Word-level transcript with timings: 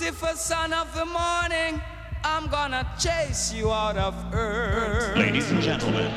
Lucifer, 0.00 0.34
son 0.34 0.72
of 0.72 0.92
the 0.92 1.04
morning, 1.04 1.80
I'm 2.24 2.48
gonna 2.48 2.84
chase 2.98 3.52
you 3.54 3.72
out 3.72 3.96
of 3.96 4.12
earth. 4.34 5.16
Ladies 5.16 5.48
and 5.52 5.62
gentlemen. 5.62 6.10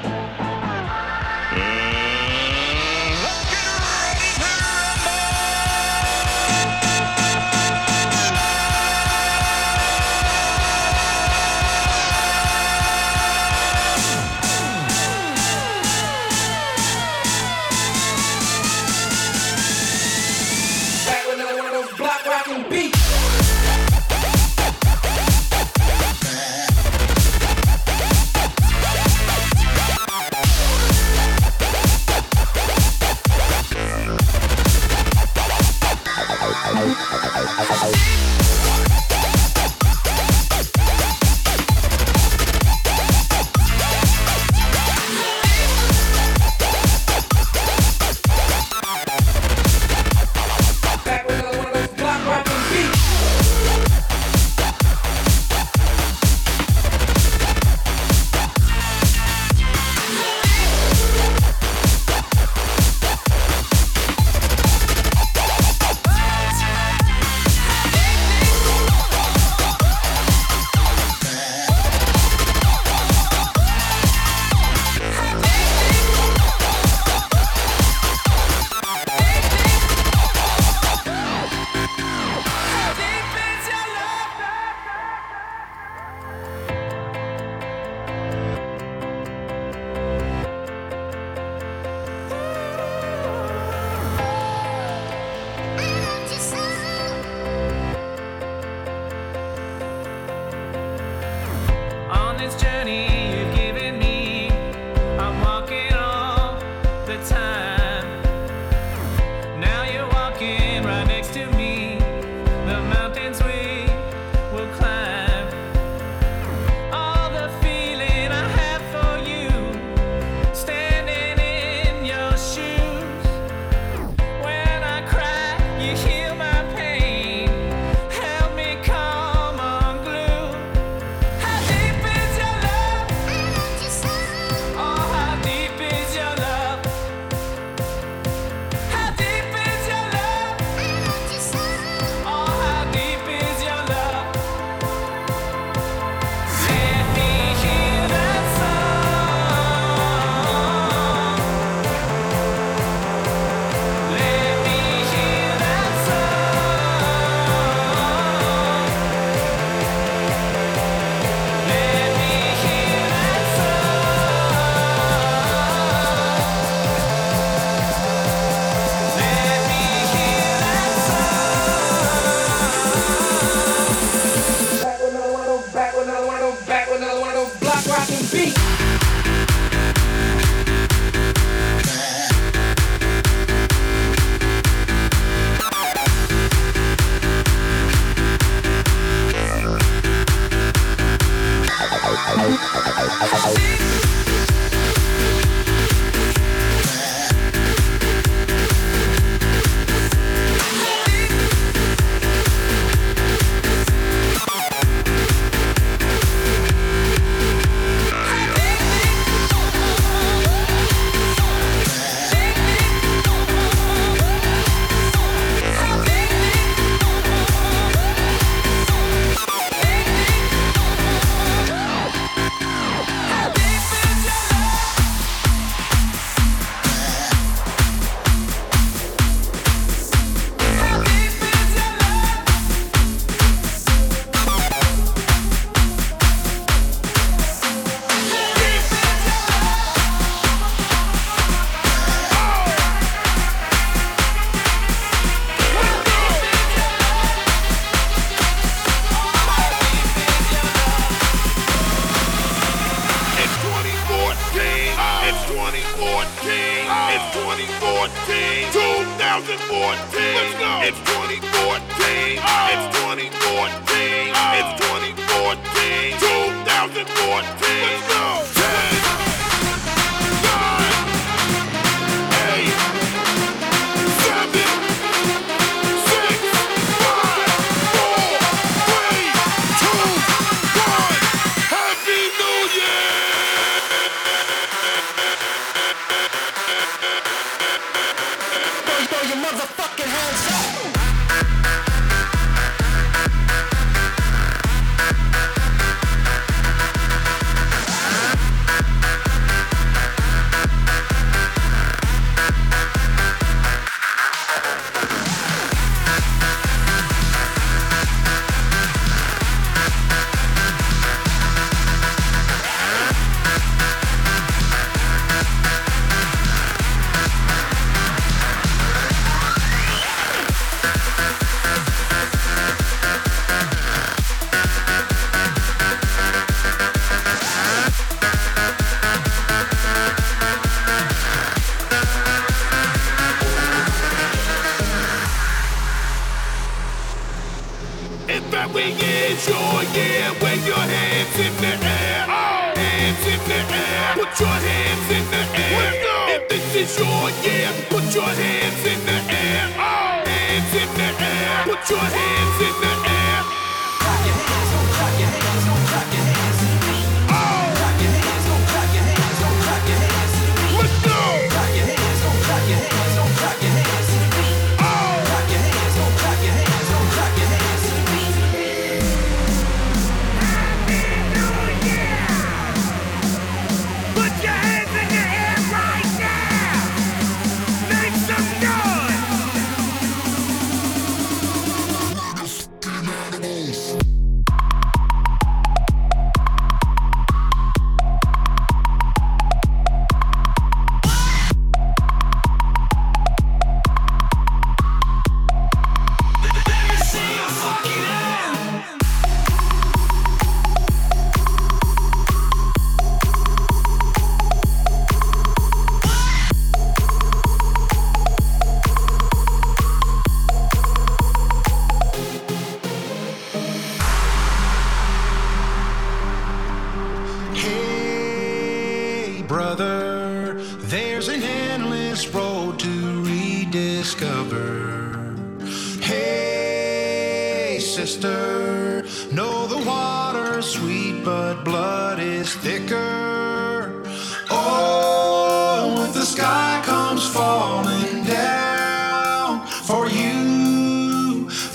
house. 37.88 38.17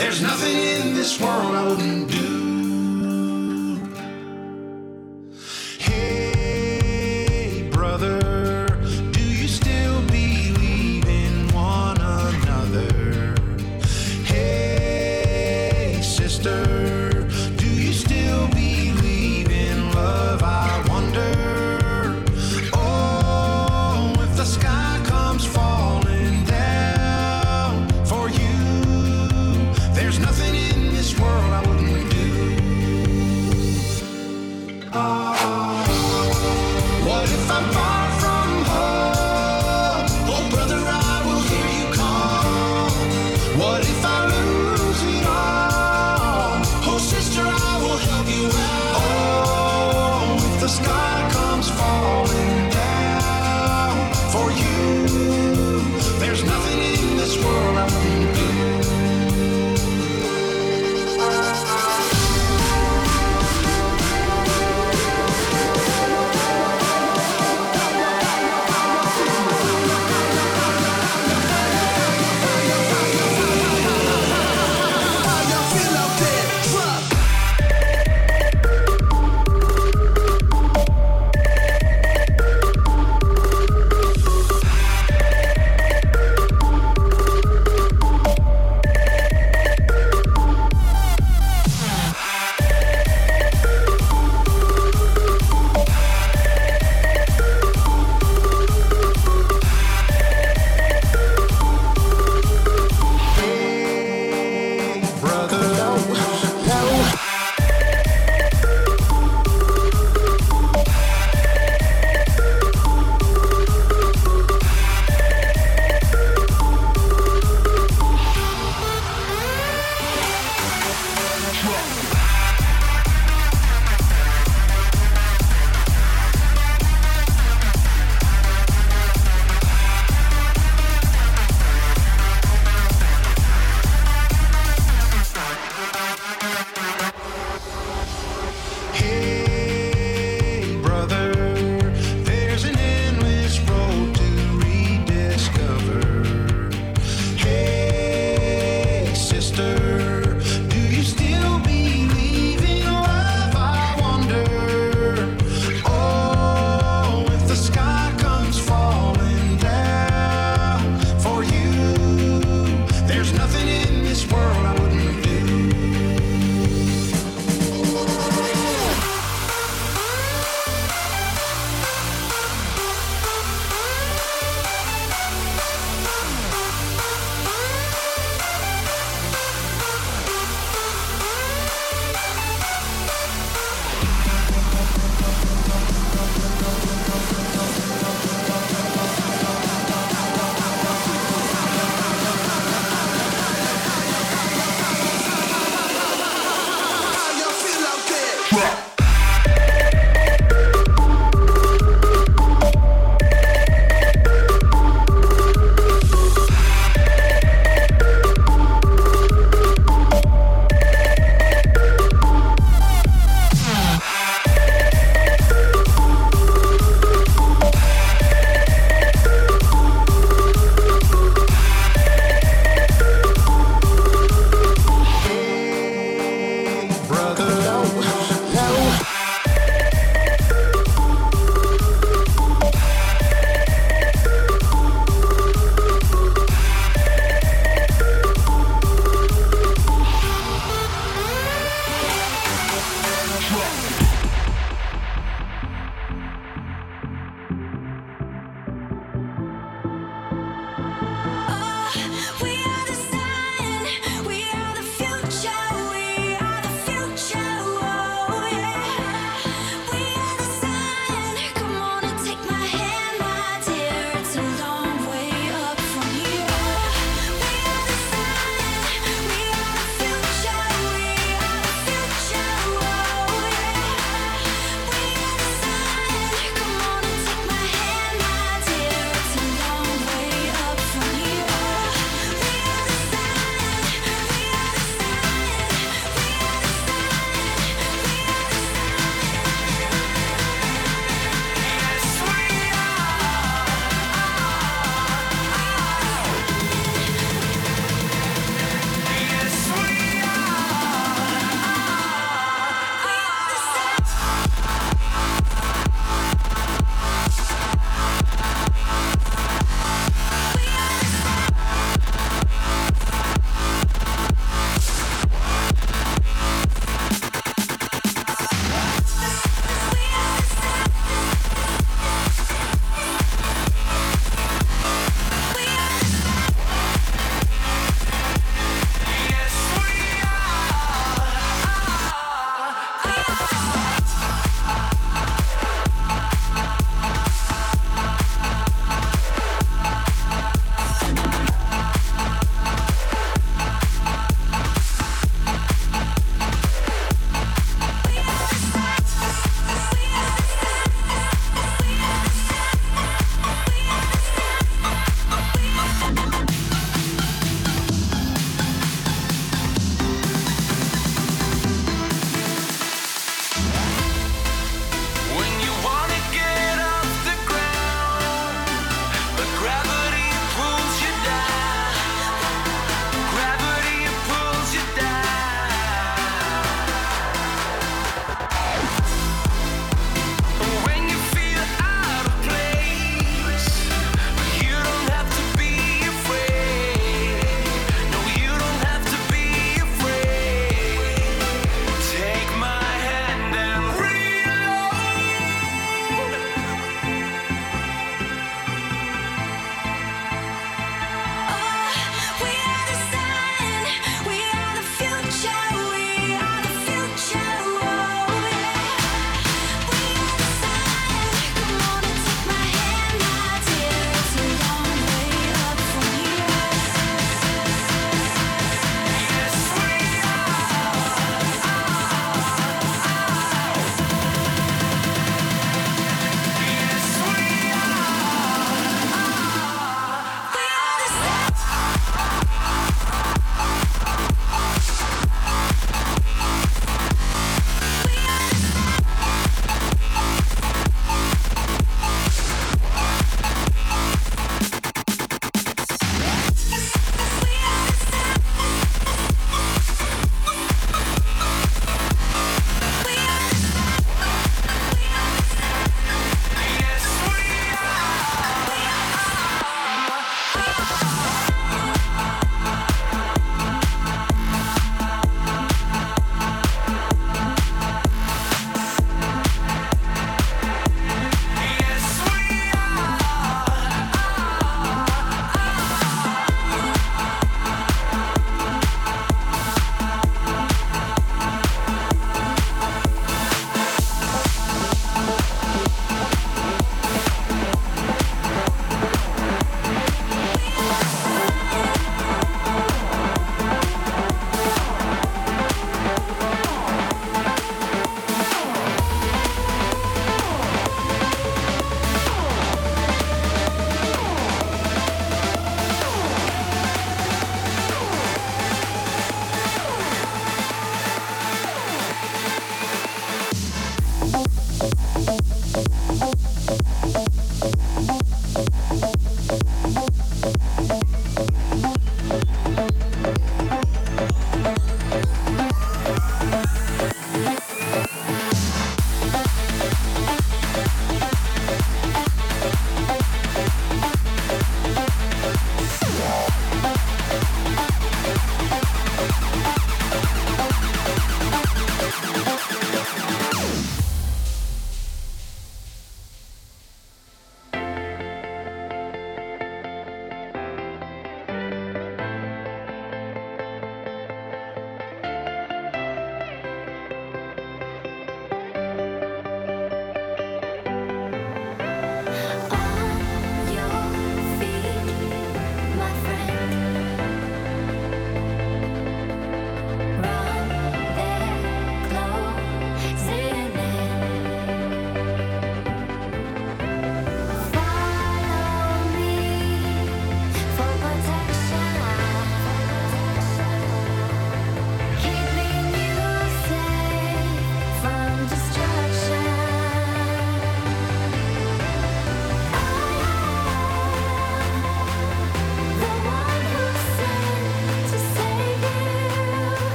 There's 0.00 0.22
nothing 0.22 0.56
in 0.56 0.94
this 0.94 1.20
world 1.20 1.54
I 1.54 1.68
wouldn't 1.68 2.10
do. 2.10 2.29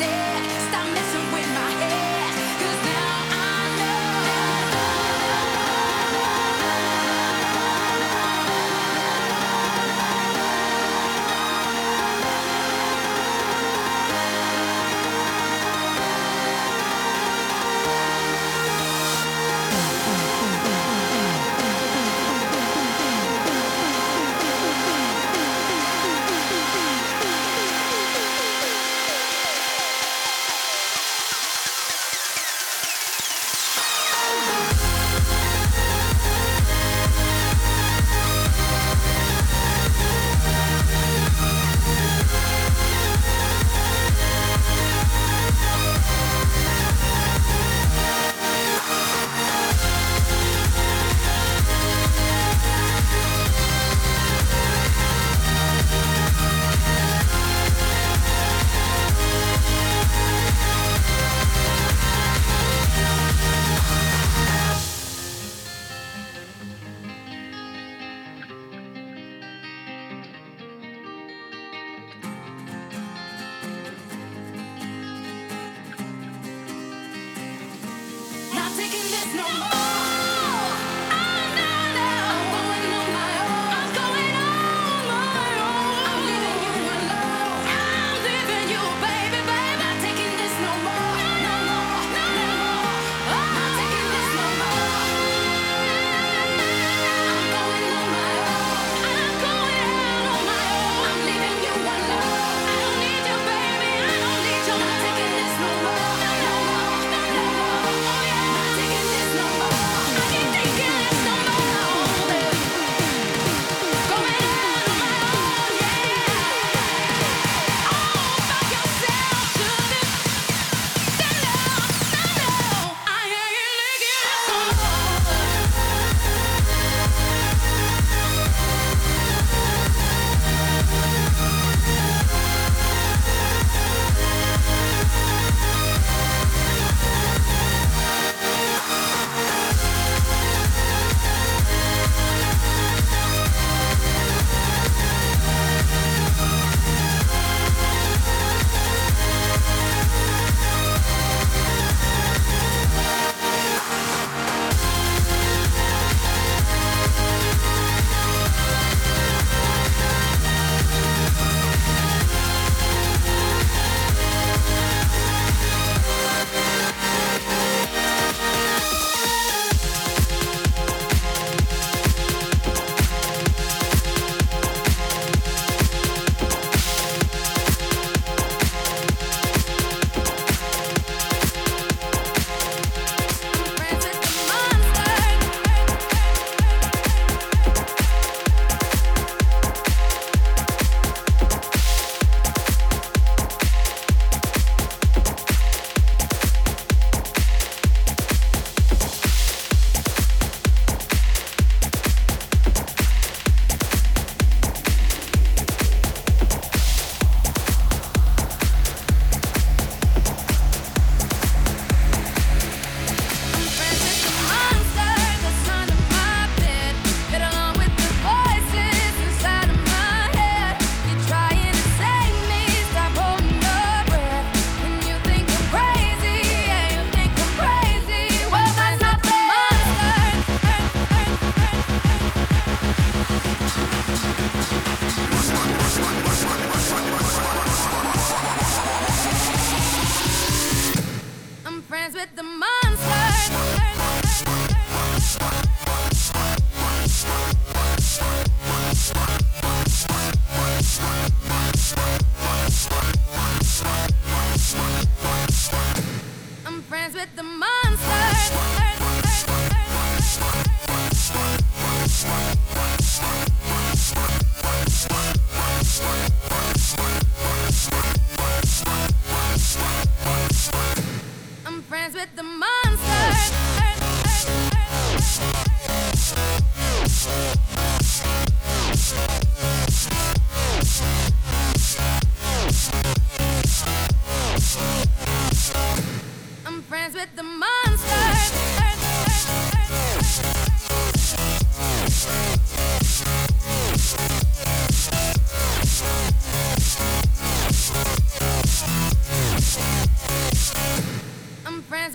there 0.00 0.59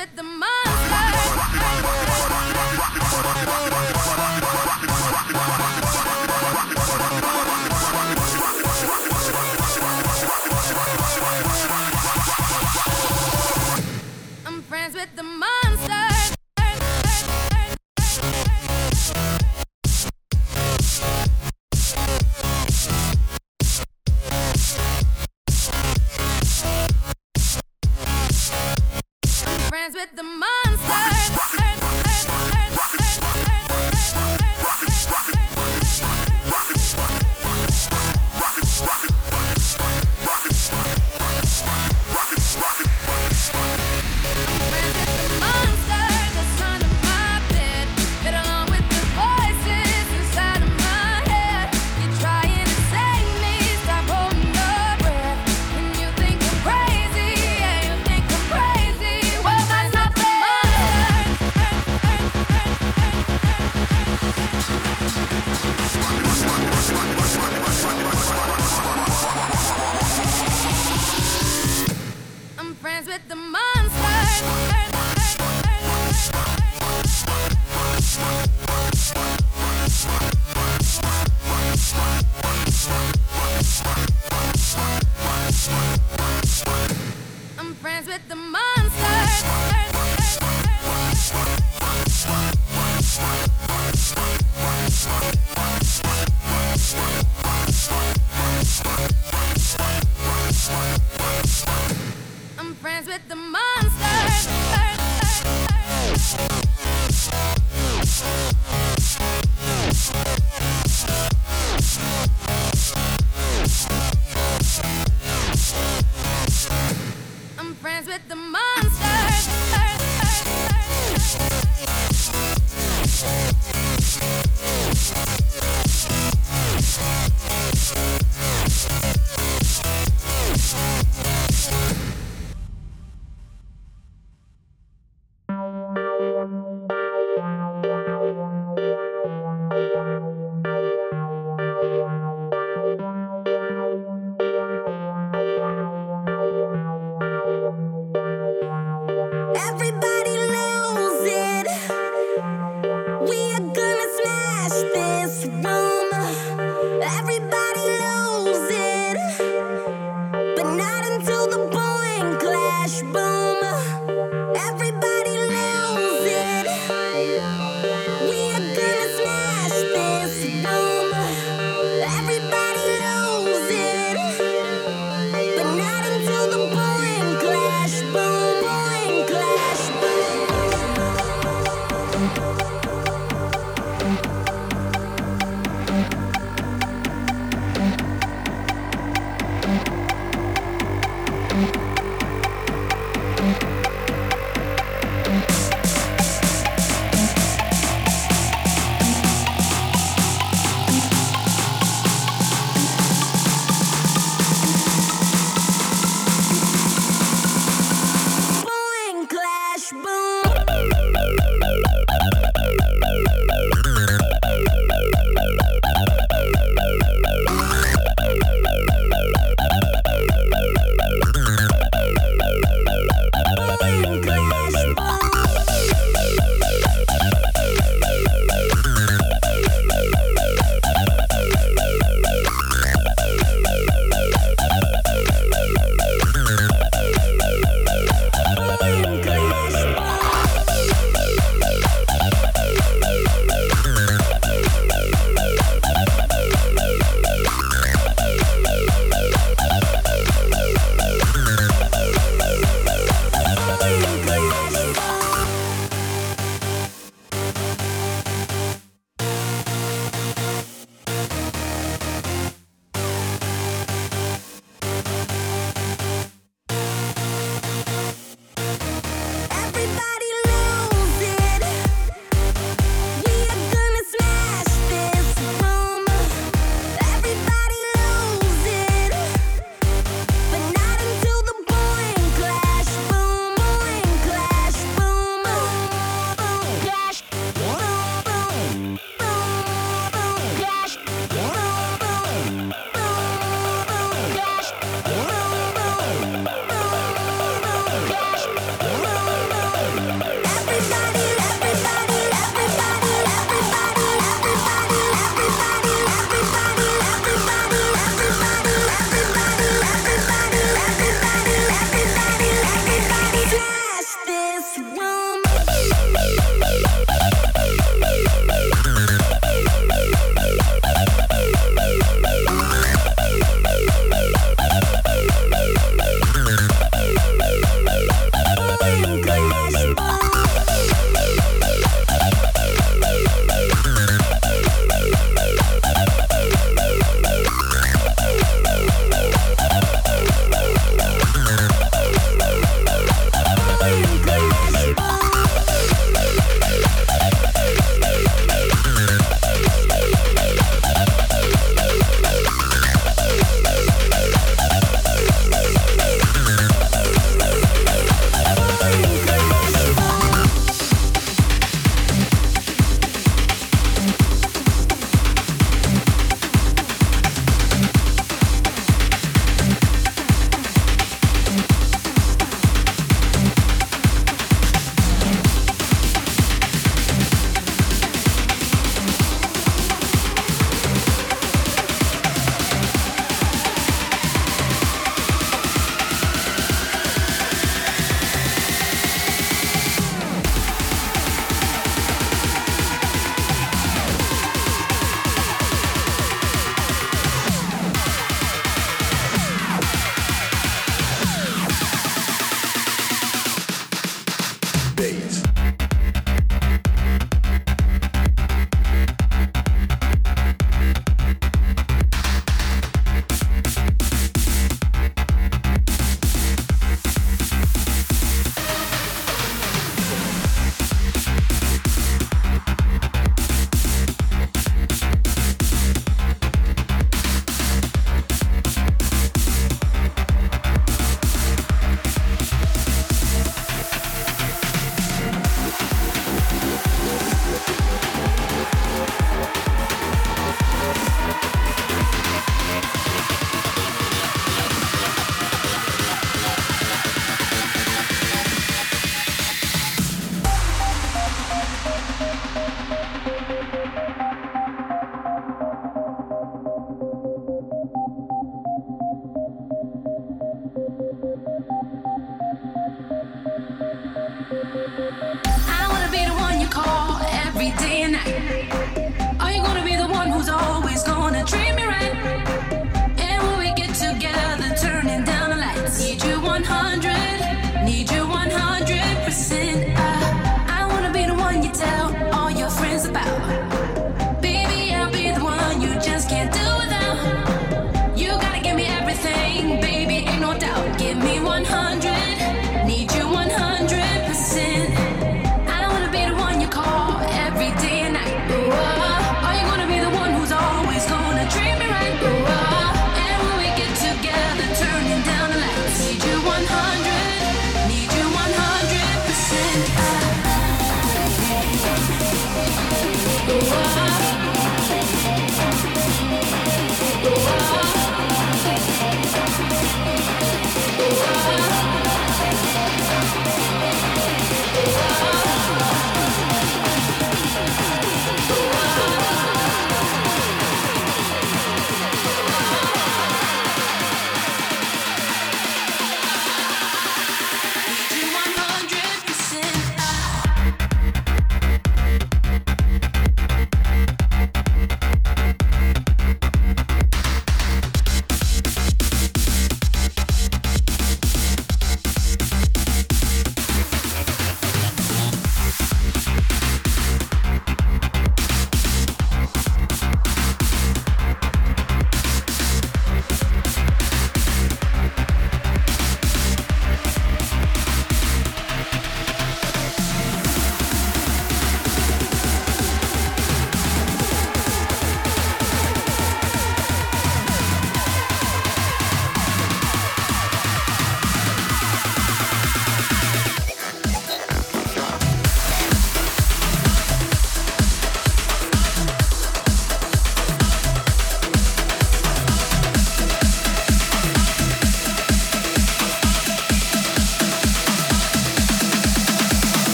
with 0.00 0.16
the 0.16 0.22
money. 0.22 0.59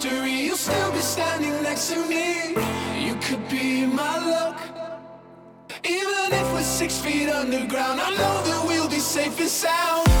history, 0.00 0.30
you'll 0.30 0.56
still 0.56 0.92
be 0.92 0.98
standing 0.98 1.62
next 1.62 1.90
to 1.92 2.06
me. 2.06 2.50
You 3.04 3.14
could 3.16 3.48
be 3.48 3.86
my 3.86 4.18
luck. 4.18 4.60
Even 5.84 6.32
if 6.32 6.52
we're 6.52 6.62
six 6.62 6.98
feet 6.98 7.28
underground, 7.28 8.00
I 8.00 8.10
know 8.10 8.42
that 8.44 8.64
we'll 8.66 8.88
be 8.88 9.00
safe 9.00 9.38
and 9.40 9.48
sound. 9.48 10.17